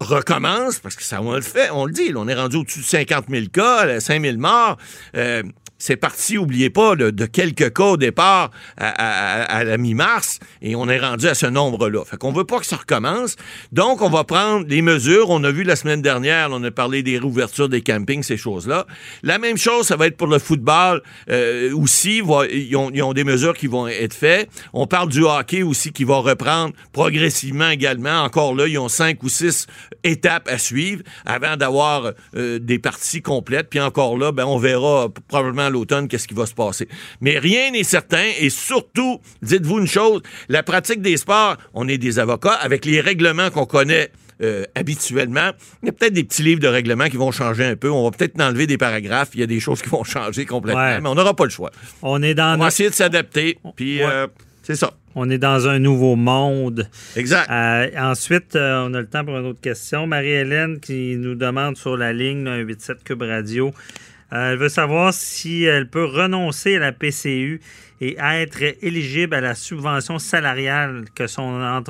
recommence, 0.00 0.78
parce 0.78 0.94
que 0.94 1.02
ça, 1.02 1.22
on 1.22 1.34
le 1.34 1.40
fait, 1.40 1.70
on 1.70 1.86
le 1.86 1.92
dit, 1.92 2.12
on 2.14 2.28
est 2.28 2.34
rendu 2.34 2.56
au-dessus 2.56 2.80
de 2.80 2.84
50 2.84 3.26
000 3.30 3.46
cas, 3.52 3.98
5 4.00 4.22
000 4.22 4.36
morts. 4.36 4.76
Euh, 5.16 5.42
c'est 5.78 5.96
parti, 5.96 6.38
oubliez 6.38 6.70
pas, 6.70 6.96
de 6.96 7.26
quelques 7.26 7.72
cas 7.74 7.84
au 7.84 7.96
départ 7.96 8.50
à, 8.78 9.64
la 9.64 9.76
mi-mars, 9.78 10.38
et 10.62 10.74
on 10.76 10.88
est 10.88 10.98
rendu 10.98 11.26
à 11.26 11.34
ce 11.34 11.46
nombre-là. 11.46 12.04
Fait 12.04 12.16
qu'on 12.16 12.32
veut 12.32 12.44
pas 12.44 12.58
que 12.60 12.66
ça 12.66 12.76
recommence. 12.76 13.36
Donc, 13.72 14.02
on 14.02 14.08
va 14.08 14.24
prendre 14.24 14.64
des 14.64 14.82
mesures. 14.82 15.30
On 15.30 15.42
a 15.44 15.50
vu 15.50 15.62
la 15.62 15.76
semaine 15.76 16.02
dernière, 16.02 16.48
on 16.50 16.62
a 16.64 16.70
parlé 16.70 17.02
des 17.02 17.18
réouvertures 17.18 17.68
des 17.68 17.82
campings, 17.82 18.22
ces 18.22 18.36
choses-là. 18.36 18.86
La 19.22 19.38
même 19.38 19.56
chose, 19.58 19.86
ça 19.86 19.96
va 19.96 20.06
être 20.06 20.16
pour 20.16 20.28
le 20.28 20.38
football 20.38 21.02
euh, 21.30 21.72
aussi. 21.74 22.20
Va- 22.20 22.46
Ils 22.46 22.74
ont, 22.76 22.90
ils 22.92 23.02
ont 23.02 23.12
des 23.12 23.24
mesures 23.24 23.54
qui 23.54 23.66
vont 23.66 23.86
être 23.88 24.14
faites. 24.14 24.48
On 24.72 24.86
parle 24.86 25.08
du 25.08 25.22
hockey 25.24 25.62
aussi 25.62 25.92
qui 25.92 26.04
va 26.04 26.16
reprendre 26.18 26.72
progressivement 26.92 27.68
également. 27.70 28.22
Encore 28.22 28.54
là, 28.54 28.66
ils 28.66 28.78
ont 28.78 28.88
cinq 28.88 29.22
ou 29.22 29.28
six 29.28 29.66
étapes 30.04 30.48
à 30.48 30.58
suivre 30.58 31.02
avant 31.24 31.56
d'avoir 31.56 32.12
euh, 32.36 32.58
des 32.58 32.78
parties 32.78 33.22
complètes. 33.22 33.68
Puis 33.70 33.80
encore 33.80 34.16
là, 34.18 34.32
ben, 34.32 34.44
on 34.44 34.58
verra 34.58 35.08
probablement 35.28 35.65
l'automne 35.70 36.08
qu'est-ce 36.08 36.28
qui 36.28 36.34
va 36.34 36.46
se 36.46 36.54
passer. 36.54 36.88
Mais 37.20 37.38
rien 37.38 37.70
n'est 37.70 37.84
certain. 37.84 38.24
Et 38.40 38.50
surtout, 38.50 39.20
dites-vous 39.42 39.78
une 39.78 39.86
chose, 39.86 40.22
la 40.48 40.62
pratique 40.62 41.02
des 41.02 41.16
sports, 41.16 41.56
on 41.74 41.88
est 41.88 41.98
des 41.98 42.18
avocats 42.18 42.52
avec 42.54 42.84
les 42.84 43.00
règlements 43.00 43.50
qu'on 43.50 43.66
connaît. 43.66 44.10
euh, 44.42 44.64
habituellement. 44.74 45.50
Il 45.82 45.86
y 45.86 45.88
a 45.88 45.92
peut-être 45.92 46.12
des 46.12 46.22
petits 46.22 46.42
livres 46.42 46.60
de 46.60 46.68
règlements 46.68 47.08
qui 47.08 47.16
vont 47.16 47.30
changer 47.32 47.64
un 47.64 47.74
peu. 47.74 47.90
On 47.90 48.04
va 48.04 48.10
peut-être 48.14 48.38
enlever 48.38 48.66
des 48.66 48.76
paragraphes. 48.76 49.30
Il 49.32 49.40
y 49.40 49.42
a 49.42 49.46
des 49.46 49.60
choses 49.60 49.80
qui 49.80 49.88
vont 49.88 50.04
changer 50.04 50.44
complètement, 50.44 50.82
Ouais. 50.82 51.00
mais 51.00 51.08
on 51.08 51.14
n'aura 51.14 51.34
pas 51.34 51.44
le 51.44 51.50
choix. 51.50 51.70
On 52.02 52.22
est 52.22 52.34
dans, 52.34 52.54
On 52.56 52.58
va 52.62 52.68
essayer 52.68 52.90
de 52.90 52.94
s'adapter. 52.94 53.56
Puis, 53.76 54.00
Ouais. 54.00 54.04
euh, 54.12 54.26
c'est 54.62 54.74
ça. 54.76 54.92
on 55.14 55.30
est 55.30 55.38
dans 55.38 55.66
un 55.68 55.78
nouveau 55.78 56.16
monde. 56.16 56.86
Exact. 57.16 57.48
Euh, 57.50 57.88
ensuite, 57.96 58.56
on 58.56 58.92
a 58.92 59.00
le 59.00 59.06
temps 59.06 59.24
pour 59.24 59.38
une 59.38 59.46
autre 59.46 59.60
question. 59.62 60.06
Marie-Hélène 60.06 60.80
qui 60.80 61.16
nous 61.16 61.34
demande 61.34 61.78
sur 61.78 61.96
la 61.96 62.12
ligne 62.12 62.44
là, 62.44 62.58
187 62.58 63.04
Cube 63.04 63.22
Radio. 63.22 63.72
Euh, 64.32 64.52
elle 64.52 64.58
veut 64.58 64.68
savoir 64.68 65.14
si 65.14 65.64
elle 65.64 65.88
peut 65.88 66.04
renoncer 66.04 66.76
à 66.76 66.80
la 66.80 66.92
PCU 66.92 67.60
et 68.00 68.16
être 68.18 68.62
éligible 68.82 69.34
à 69.34 69.40
la 69.40 69.54
subvention 69.54 70.18
salariale 70.18 71.04
que 71.14 71.26
son 71.26 71.84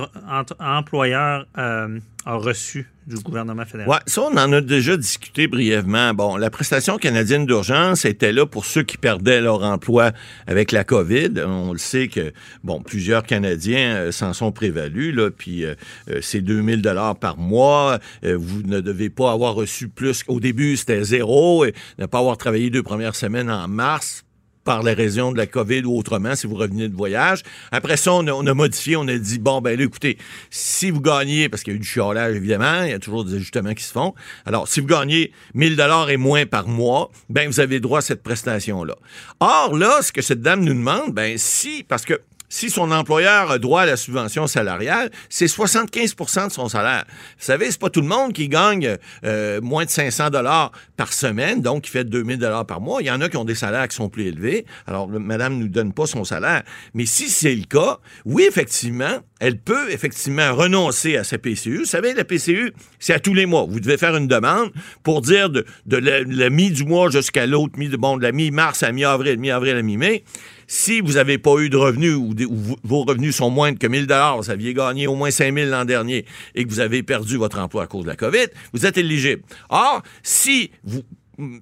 employeur 0.61 1.47
euh, 1.59 1.99
a 2.25 2.35
reçue 2.35 2.89
du 3.07 3.17
gouvernement 3.17 3.65
fédéral. 3.65 3.89
Ouais, 3.89 3.99
ça, 4.07 4.23
on 4.23 4.37
en 4.37 4.53
a 4.53 4.61
déjà 4.61 4.97
discuté 4.97 5.47
brièvement. 5.47 6.13
Bon, 6.13 6.37
la 6.37 6.51
prestation 6.51 6.99
canadienne 6.99 7.47
d'urgence 7.47 8.05
était 8.05 8.33
là 8.33 8.47
pour 8.47 8.65
ceux 8.65 8.83
qui 8.83 8.97
perdaient 8.97 9.41
leur 9.41 9.63
emploi 9.63 10.11
avec 10.49 10.73
la 10.73 10.83
COVID. 10.83 11.31
On 11.47 11.73
le 11.73 11.79
sait 11.79 12.09
que, 12.09 12.33
bon, 12.65 12.83
plusieurs 12.83 13.23
Canadiens 13.23 13.95
euh, 13.97 14.13
s'en 14.13 14.33
sont 14.33 14.51
prévalus, 14.51 15.13
là, 15.13 15.31
puis 15.31 15.65
euh, 15.65 15.75
euh, 16.11 16.19
c'est 16.21 16.41
2000 16.41 16.83
dollars 16.83 17.17
par 17.17 17.39
mois. 17.39 17.99
Vous 18.23 18.63
ne 18.63 18.81
devez 18.81 19.09
pas 19.09 19.31
avoir 19.31 19.55
reçu 19.55 19.89
plus. 19.89 20.25
Au 20.27 20.41
début, 20.41 20.77
c'était 20.77 21.05
zéro. 21.05 21.65
Et 21.65 21.75
ne 21.99 22.07
pas 22.07 22.19
avoir 22.19 22.37
travaillé 22.37 22.71
deux 22.71 22.83
premières 22.83 23.15
semaines 23.15 23.51
en 23.51 23.69
mars 23.69 24.26
par 24.67 24.83
la 24.83 24.93
raison 24.93 25.33
de 25.33 25.39
la 25.39 25.47
COVID 25.47 25.85
ou 25.85 25.97
autrement, 25.97 26.35
si 26.35 26.47
vous 26.47 26.57
revenez 26.57 26.89
de 26.89 26.97
voyage. 26.97 27.43
Après 27.73 27.97
ça, 27.97 28.13
on 28.13 28.27
a, 28.27 28.33
on 28.33 28.47
a 28.47 28.53
modifié, 28.53 28.97
on 28.97 29.09
a 29.09 29.17
dit, 29.17 29.39
bon, 29.39 29.63
ben 29.63 29.79
là, 29.79 29.85
écoutez, 29.85 30.19
si 30.51 30.91
vous 30.91 31.01
gagnez, 31.01 31.49
parce 31.49 31.63
qu'il 31.63 31.73
y 31.73 31.77
a 31.77 31.79
eu 31.79 31.81
du 31.81 31.89
chiolage, 31.89 32.35
évidemment, 32.35 32.83
il 32.83 32.91
y 32.91 32.93
a 32.93 32.99
toujours 32.99 33.25
des 33.25 33.37
ajustements 33.37 33.73
qui 33.73 33.85
se 33.85 33.93
font. 33.93 34.15
Alors, 34.45 34.69
si 34.69 34.81
vous 34.81 34.87
gagnez 34.89 35.33
1000 35.55 35.77
dollars 35.77 36.11
et 36.11 36.17
moins 36.17 36.45
par 36.45 36.69
mois, 36.69 37.11
ben 37.31 37.49
vous 37.49 37.61
avez 37.61 37.81
droit 37.81 38.01
à 38.01 38.03
cette 38.03 38.23
prestation-là. 38.23 38.97
Or, 39.41 39.77
là, 39.77 40.03
ce 40.03 40.13
que 40.13 40.21
cette 40.21 40.43
dame 40.43 40.65
nous 40.65 40.75
demande, 40.75 41.15
ben 41.15 41.39
si, 41.39 41.85
parce 41.89 42.05
que 42.05 42.21
si 42.49 42.71
son 42.71 42.91
employeur 42.91 43.51
a 43.51 43.59
droit 43.59 43.83
à 43.83 43.87
la 43.87 43.97
subvention 43.97 44.47
salariale, 44.47 45.11
c'est 45.29 45.47
75% 45.47 46.49
de 46.49 46.53
son 46.53 46.69
salaire. 46.69 47.05
Vous 47.39 47.45
savez, 47.45 47.71
c'est 47.71 47.81
pas 47.81 47.91
tout 47.91 48.01
le 48.01 48.09
monde 48.09 48.33
qui 48.33 48.49
gagne 48.49 48.97
euh, 49.25 49.61
moins 49.61 49.85
de 49.85 49.91
500 49.91 50.31
dollars 50.31 50.73
par 50.97 51.13
semaine, 51.13 51.61
donc 51.61 51.85
qui 51.85 51.91
fait 51.91 52.05
2000 52.05 52.39
dollars 52.39 52.67
par 52.67 52.81
mois. 52.81 53.03
Il 53.03 53.07
y 53.07 53.11
en 53.11 53.21
a 53.21 53.29
qui 53.29 53.37
ont 53.37 53.45
des 53.45 53.55
salaires 53.55 53.89
qui 53.89 53.97
sont 53.97 54.09
plus 54.09 54.27
élevés. 54.27 54.67
Alors, 54.87 55.09
madame 55.09 55.59
nous 55.59 55.69
donne 55.69 55.93
pas 55.93 56.07
son 56.07 56.25
salaire. 56.25 56.63
Mais 56.95 57.07
si 57.07 57.29
c'est 57.29 57.55
le 57.55 57.65
cas, 57.65 57.99
oui, 58.25 58.45
effectivement, 58.49 59.21
elle 59.41 59.59
peut 59.59 59.91
effectivement 59.91 60.55
renoncer 60.55 61.17
à 61.17 61.25
sa 61.25 61.39
PCU. 61.39 61.79
Vous 61.79 61.85
savez, 61.85 62.15
la 62.15 62.25
PCU, 62.25 62.73
c'est 62.99 63.13
à 63.13 63.21
tous 63.21 63.35
les 63.35 63.47
mois. 63.47 63.67
Vous 63.69 63.81
devez 63.81 63.99
faire 63.99 64.17
une 64.17 64.29
demande 64.29 64.73
pour 65.03 65.21
dire 65.21 65.51
de, 65.51 65.65
la, 65.87 66.51
mi 66.51 66.71
du 66.71 66.85
mois 66.85 67.11
jusqu'à 67.11 67.47
l'autre 67.47 67.79
mi 67.79 67.89
bon, 67.89 68.17
de 68.17 68.23
la 68.23 68.33
mi-mars 68.33 68.83
à 68.83 68.93
mi-avril, 68.93 69.39
mi-avril 69.39 69.77
à 69.77 69.83
mi-mai. 69.83 70.25
Si 70.69 71.01
vous 71.01 71.13
n'avez 71.13 71.39
pas 71.39 71.59
eu 71.59 71.69
de 71.69 71.77
revenus 71.77 72.15
ou, 72.15 72.35
vos 72.45 73.05
revenus 73.05 73.37
sont 73.37 73.51
moins 73.51 73.75
que 73.75 73.87
1000 73.87 74.07
dollars, 74.07 74.37
vous 74.39 74.51
aviez 74.51 74.75
gagné 74.75 75.07
au 75.07 75.15
moins 75.15 75.31
5000 75.31 75.69
l'an 75.69 75.85
dernier 75.85 76.25
et 76.55 76.65
que 76.65 76.69
vous 76.69 76.81
avez 76.81 77.03
perdu 77.03 77.37
votre 77.37 77.59
emploi 77.59 77.85
à 77.85 77.87
cause 77.87 78.05
de 78.05 78.09
la 78.09 78.17
COVID, 78.17 78.47
vous 78.73 78.87
êtes 78.87 78.99
éligible. 78.99 79.43
Or, 79.69 80.03
si 80.23 80.71
vous 80.85 81.03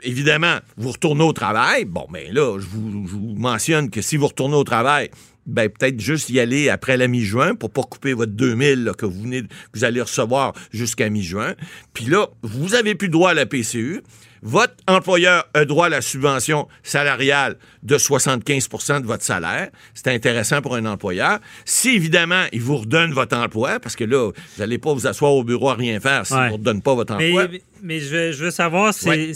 évidemment, 0.03 0.59
vous 0.77 0.93
retournez 0.93 1.25
au 1.25 1.33
travail. 1.33 1.85
Bon, 1.85 2.07
mais 2.11 2.27
ben 2.27 2.35
là, 2.35 2.59
je 2.61 2.67
vous, 2.67 3.35
mentionne 3.37 3.91
que 3.91 4.03
si 4.03 4.17
vous 4.17 4.27
retournez 4.27 4.57
au 4.57 4.65
travail, 4.65 5.11
ben 5.47 5.69
peut-être 5.69 6.01
juste 6.01 6.31
y 6.31 6.41
aller 6.41 6.69
après 6.69 6.97
la 6.97 7.09
mi-juin 7.09 7.55
pour 7.55 7.71
pas 7.71 7.83
couper 7.83 8.13
votre 8.13 8.33
2000 8.33 8.93
que 8.97 9.07
vous 9.07 9.23
venez, 9.23 9.43
vous 9.75 9.85
allez 9.85 10.01
recevoir 10.01 10.53
jusqu'à 10.73 11.11
mi-juin. 11.11 11.55
Puis 11.93 12.07
là, 12.07 12.29
vous 12.43 12.75
avez 12.75 12.95
plus 12.95 13.09
droit 13.09 13.31
à 13.31 13.35
la 13.35 13.47
PCU 13.47 14.03
votre 14.45 14.75
employeur 14.87 15.49
a 15.55 15.65
droit 15.65 15.87
à 15.87 15.89
la 15.89 16.03
subvention 16.03 16.69
salariale 16.83 17.57
de 17.83 17.97
75% 17.97 19.01
de 19.01 19.07
votre 19.07 19.25
salaire. 19.25 19.71
C'est 19.95 20.09
intéressant 20.09 20.61
pour 20.61 20.77
un 20.77 20.85
employeur. 20.85 21.41
Si, 21.65 21.97
évidemment, 21.97 22.45
il 22.53 22.61
vous 22.61 22.77
redonne 22.77 23.13
votre 23.13 23.37
emploi, 23.37 23.81
parce 23.81 23.97
que 23.97 24.05
là, 24.05 24.31
vous 24.31 24.61
n'allez 24.61 24.77
pas 24.77 24.93
vous 24.93 25.07
asseoir 25.07 25.33
au 25.33 25.45
bureau 25.45 25.71
à 25.71 25.75
rien 25.75 25.99
faire 25.99 26.27
s'il 26.27 26.37
ne 26.37 26.49
vous 26.49 26.57
redonne 26.57 26.83
pas 26.83 26.95
votre 26.95 27.15
emploi. 27.15 27.49
Mais, 27.83 28.01
je, 28.01 28.33
veux, 28.33 28.51
savoir, 28.51 28.93
c'est, 28.93 29.33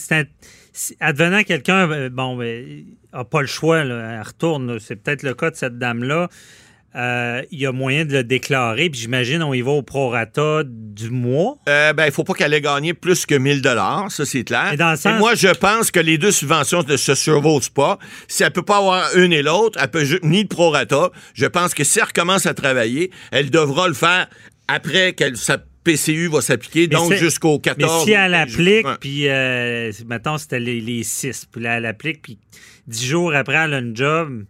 advenant 1.00 1.42
quelqu'un, 1.42 1.90
euh, 1.90 2.08
bon, 2.08 2.37
n'a 2.37 2.44
ben, 3.12 3.25
pas 3.25 3.40
le 3.40 3.47
choix, 3.47 3.78
elle 3.78 4.23
retourne. 4.25 4.78
C'est 4.80 4.97
peut-être 4.97 5.23
le 5.23 5.35
cas 5.35 5.50
de 5.50 5.56
cette 5.56 5.78
dame-là. 5.78 6.28
Euh, 6.97 7.42
il 7.50 7.61
y 7.61 7.66
a 7.66 7.73
moyen 7.73 8.06
de 8.06 8.12
le 8.12 8.25
déclarer, 8.25 8.88
puis 8.88 9.00
j'imagine 9.00 9.42
on 9.42 9.52
y 9.52 9.61
va 9.61 9.73
au 9.73 9.82
prorata 9.82 10.62
du 10.64 11.11
mois. 11.11 11.58
Euh, 11.68 11.92
ben, 11.92 12.06
il 12.06 12.12
faut 12.12 12.25
pas 12.25 12.32
qu'elle 12.32 12.54
ait 12.54 12.62
gagné 12.62 12.94
plus 12.94 13.26
que 13.26 13.35
1000 13.35 13.61
dollars, 13.61 14.11
ça 14.11 14.25
c'est 14.25 14.42
clair. 14.42 14.73
Et 14.73 15.18
moi, 15.18 15.35
je 15.35 15.49
pense 15.49 15.90
que 15.90 16.00
les 16.00 16.16
deux 16.16 16.32
subventions 16.32 16.82
ne 16.82 16.97
se 16.97 17.14
survolent 17.14 17.70
pas. 17.75 17.99
Si 18.26 18.42
elle 18.42 18.52
peut 18.52 18.62
pas 18.62 18.78
avoir 18.78 19.14
une 19.16 19.35
et 19.35 19.42
l'autre, 19.42 19.78
elle 19.80 19.90
peut 19.90 20.04
ni 20.23 20.44
de 20.44 20.49
prorata. 20.49 21.11
Je 21.35 21.47
pense 21.47 21.75
que 21.75 21.85
si 21.85 21.99
elle 21.99 22.06
recommence 22.06 22.47
à 22.47 22.54
travailler, 22.54 23.11
elle 23.32 23.50
devra 23.50 23.87
le 23.87 23.94
faire 23.94 24.26
après 24.66 25.12
qu'elle 25.12 25.37
sa 25.37 25.58
PCU 25.85 26.28
va 26.28 26.40
s'appliquer, 26.40 26.87
donc 26.87 27.12
jusqu'au 27.14 27.58
14. 27.58 28.00
Mais 28.00 28.04
si 28.04 28.12
elle 28.12 28.35
applique, 28.35 28.87
puis 29.00 29.28
euh, 29.28 29.92
mettons 30.06 30.38
c'était 30.38 30.61
les, 30.61 31.02
6, 31.02 31.47
puis 31.50 31.62
là 31.62 31.78
elle 31.78 31.87
applique, 31.87 32.23
puis 32.23 32.38
10 32.87 33.06
jours 33.06 33.35
après 33.35 33.56
elle 33.56 33.75
a 33.75 33.78
une 33.78 33.97
job, 33.97 34.44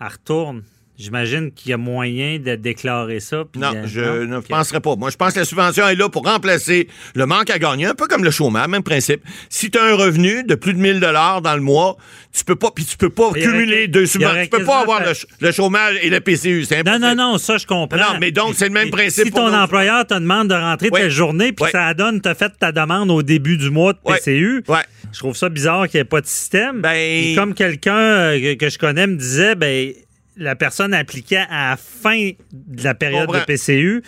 elle 0.00 0.06
retourne. 0.06 0.62
J'imagine 0.98 1.52
qu'il 1.52 1.70
y 1.70 1.72
a 1.72 1.76
moyen 1.76 2.40
de 2.40 2.56
déclarer 2.56 3.20
ça. 3.20 3.44
Non, 3.54 3.70
je 3.84 4.24
ne 4.24 4.40
penserais 4.40 4.80
pas. 4.80 4.96
Moi, 4.96 5.10
je 5.10 5.16
pense 5.16 5.32
que 5.32 5.38
la 5.38 5.44
subvention 5.44 5.86
est 5.86 5.94
là 5.94 6.08
pour 6.08 6.24
remplacer 6.24 6.88
le 7.14 7.24
manque 7.24 7.50
à 7.50 7.60
gagner, 7.60 7.86
un 7.86 7.94
peu 7.94 8.08
comme 8.08 8.24
le 8.24 8.32
chômage, 8.32 8.66
même 8.66 8.82
principe. 8.82 9.22
Si 9.48 9.70
tu 9.70 9.78
as 9.78 9.84
un 9.84 9.94
revenu 9.94 10.42
de 10.42 10.56
plus 10.56 10.74
de 10.74 10.80
1000 10.80 10.98
dollars 10.98 11.40
dans 11.40 11.54
le 11.54 11.60
mois, 11.60 11.96
tu 12.36 12.44
peux 12.44 12.56
pas, 12.56 12.72
puis 12.74 12.84
tu 12.84 12.96
peux 12.96 13.10
pas 13.10 13.30
cumuler 13.30 13.86
deux 13.86 14.06
subventions. 14.06 14.42
Tu 14.42 14.48
peux 14.48 14.64
pas 14.64 14.80
avoir 14.80 15.02
le, 15.40 15.52
chômage 15.52 15.98
et 16.02 16.10
le 16.10 16.18
PCU. 16.18 16.64
C'est 16.64 16.84
Non, 16.84 16.98
non, 16.98 17.14
non, 17.14 17.38
ça, 17.38 17.58
je 17.58 17.66
comprends. 17.66 17.96
Non, 17.96 18.18
mais 18.20 18.32
donc, 18.32 18.56
c'est 18.56 18.66
le 18.66 18.72
même 18.72 18.90
principe. 18.90 19.26
Si 19.26 19.30
ton 19.30 19.54
employeur 19.54 20.04
te 20.04 20.14
demande 20.14 20.48
de 20.48 20.54
rentrer 20.54 20.90
ta 20.90 21.08
journée, 21.08 21.52
puis 21.52 21.70
ça 21.70 21.94
donne, 21.94 22.20
tu 22.20 22.28
as 22.28 22.34
fait 22.34 22.50
ta 22.58 22.72
demande 22.72 23.12
au 23.12 23.22
début 23.22 23.56
du 23.56 23.70
mois 23.70 23.92
de 23.92 23.98
PCU, 24.04 24.64
je 25.12 25.18
trouve 25.20 25.36
ça 25.36 25.48
bizarre 25.48 25.88
qu'il 25.88 25.98
n'y 25.98 26.02
ait 26.02 26.04
pas 26.04 26.20
de 26.20 26.26
système. 26.26 26.80
Ben... 26.80 27.34
comme 27.36 27.54
quelqu'un 27.54 27.96
euh, 27.96 28.56
que 28.56 28.68
je 28.68 28.78
connais 28.78 29.06
me 29.06 29.16
disait, 29.16 29.54
ben 29.54 29.92
la 30.38 30.56
personne 30.56 30.94
appliquait 30.94 31.44
à 31.50 31.70
la 31.70 31.76
fin 31.76 32.30
de 32.52 32.82
la 32.82 32.94
période 32.94 33.30
de 33.30 33.40
PCU 33.40 34.02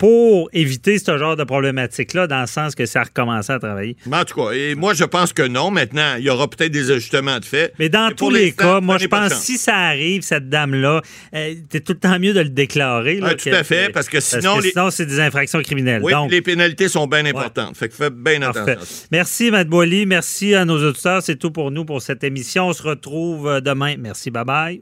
pour 0.00 0.48
éviter 0.54 0.98
ce 0.98 1.18
genre 1.18 1.36
de 1.36 1.44
problématique-là, 1.44 2.26
dans 2.26 2.40
le 2.40 2.46
sens 2.46 2.74
que 2.74 2.86
ça 2.86 3.02
a 3.02 3.04
recommencé 3.04 3.52
à 3.52 3.58
travailler. 3.58 3.98
en 4.10 4.24
tout 4.24 4.34
cas, 4.34 4.52
et 4.52 4.74
moi, 4.74 4.94
je 4.94 5.04
pense 5.04 5.34
que 5.34 5.42
non. 5.42 5.70
Maintenant, 5.70 6.14
il 6.16 6.24
y 6.24 6.30
aura 6.30 6.48
peut-être 6.48 6.72
des 6.72 6.90
ajustements 6.90 7.38
de 7.38 7.44
fait. 7.44 7.74
Mais 7.78 7.90
dans 7.90 8.10
tous 8.16 8.30
les 8.30 8.52
cas, 8.52 8.80
moi, 8.80 8.96
je 8.96 9.06
pense 9.08 9.28
que 9.28 9.34
si 9.34 9.58
ça 9.58 9.76
arrive, 9.76 10.22
cette 10.22 10.48
dame-là, 10.48 11.02
euh, 11.34 11.54
c'est 11.70 11.84
tout 11.84 11.92
le 11.92 11.98
temps 11.98 12.18
mieux 12.18 12.32
de 12.32 12.40
le 12.40 12.48
déclarer. 12.48 13.20
tout 13.20 13.50
à 13.50 13.62
fait, 13.62 13.92
parce 13.92 14.08
que 14.08 14.20
sinon... 14.20 14.62
sinon, 14.62 14.90
c'est 14.90 15.04
des 15.04 15.20
infractions 15.20 15.60
criminelles. 15.60 16.00
Oui, 16.02 16.14
les 16.30 16.40
pénalités 16.40 16.88
sont 16.88 17.06
bien 17.06 17.26
importantes. 17.26 17.76
Fait 17.76 17.90
que 17.90 17.94
faites 17.94 18.14
bien 18.14 18.40
attention. 18.40 18.78
Merci, 19.12 19.50
Matt 19.50 19.68
Boily. 19.68 20.06
Merci 20.06 20.54
à 20.54 20.64
nos 20.64 20.82
auditeurs. 20.82 21.22
C'est 21.22 21.36
tout 21.36 21.50
pour 21.50 21.70
nous 21.70 21.84
pour 21.84 22.00
cette 22.00 22.24
émission. 22.24 22.68
On 22.68 22.72
se 22.72 22.82
retrouve 22.82 23.48
euh, 23.48 23.60
demain. 23.60 23.96
Merci. 23.98 24.30
Bye-bye. 24.30 24.80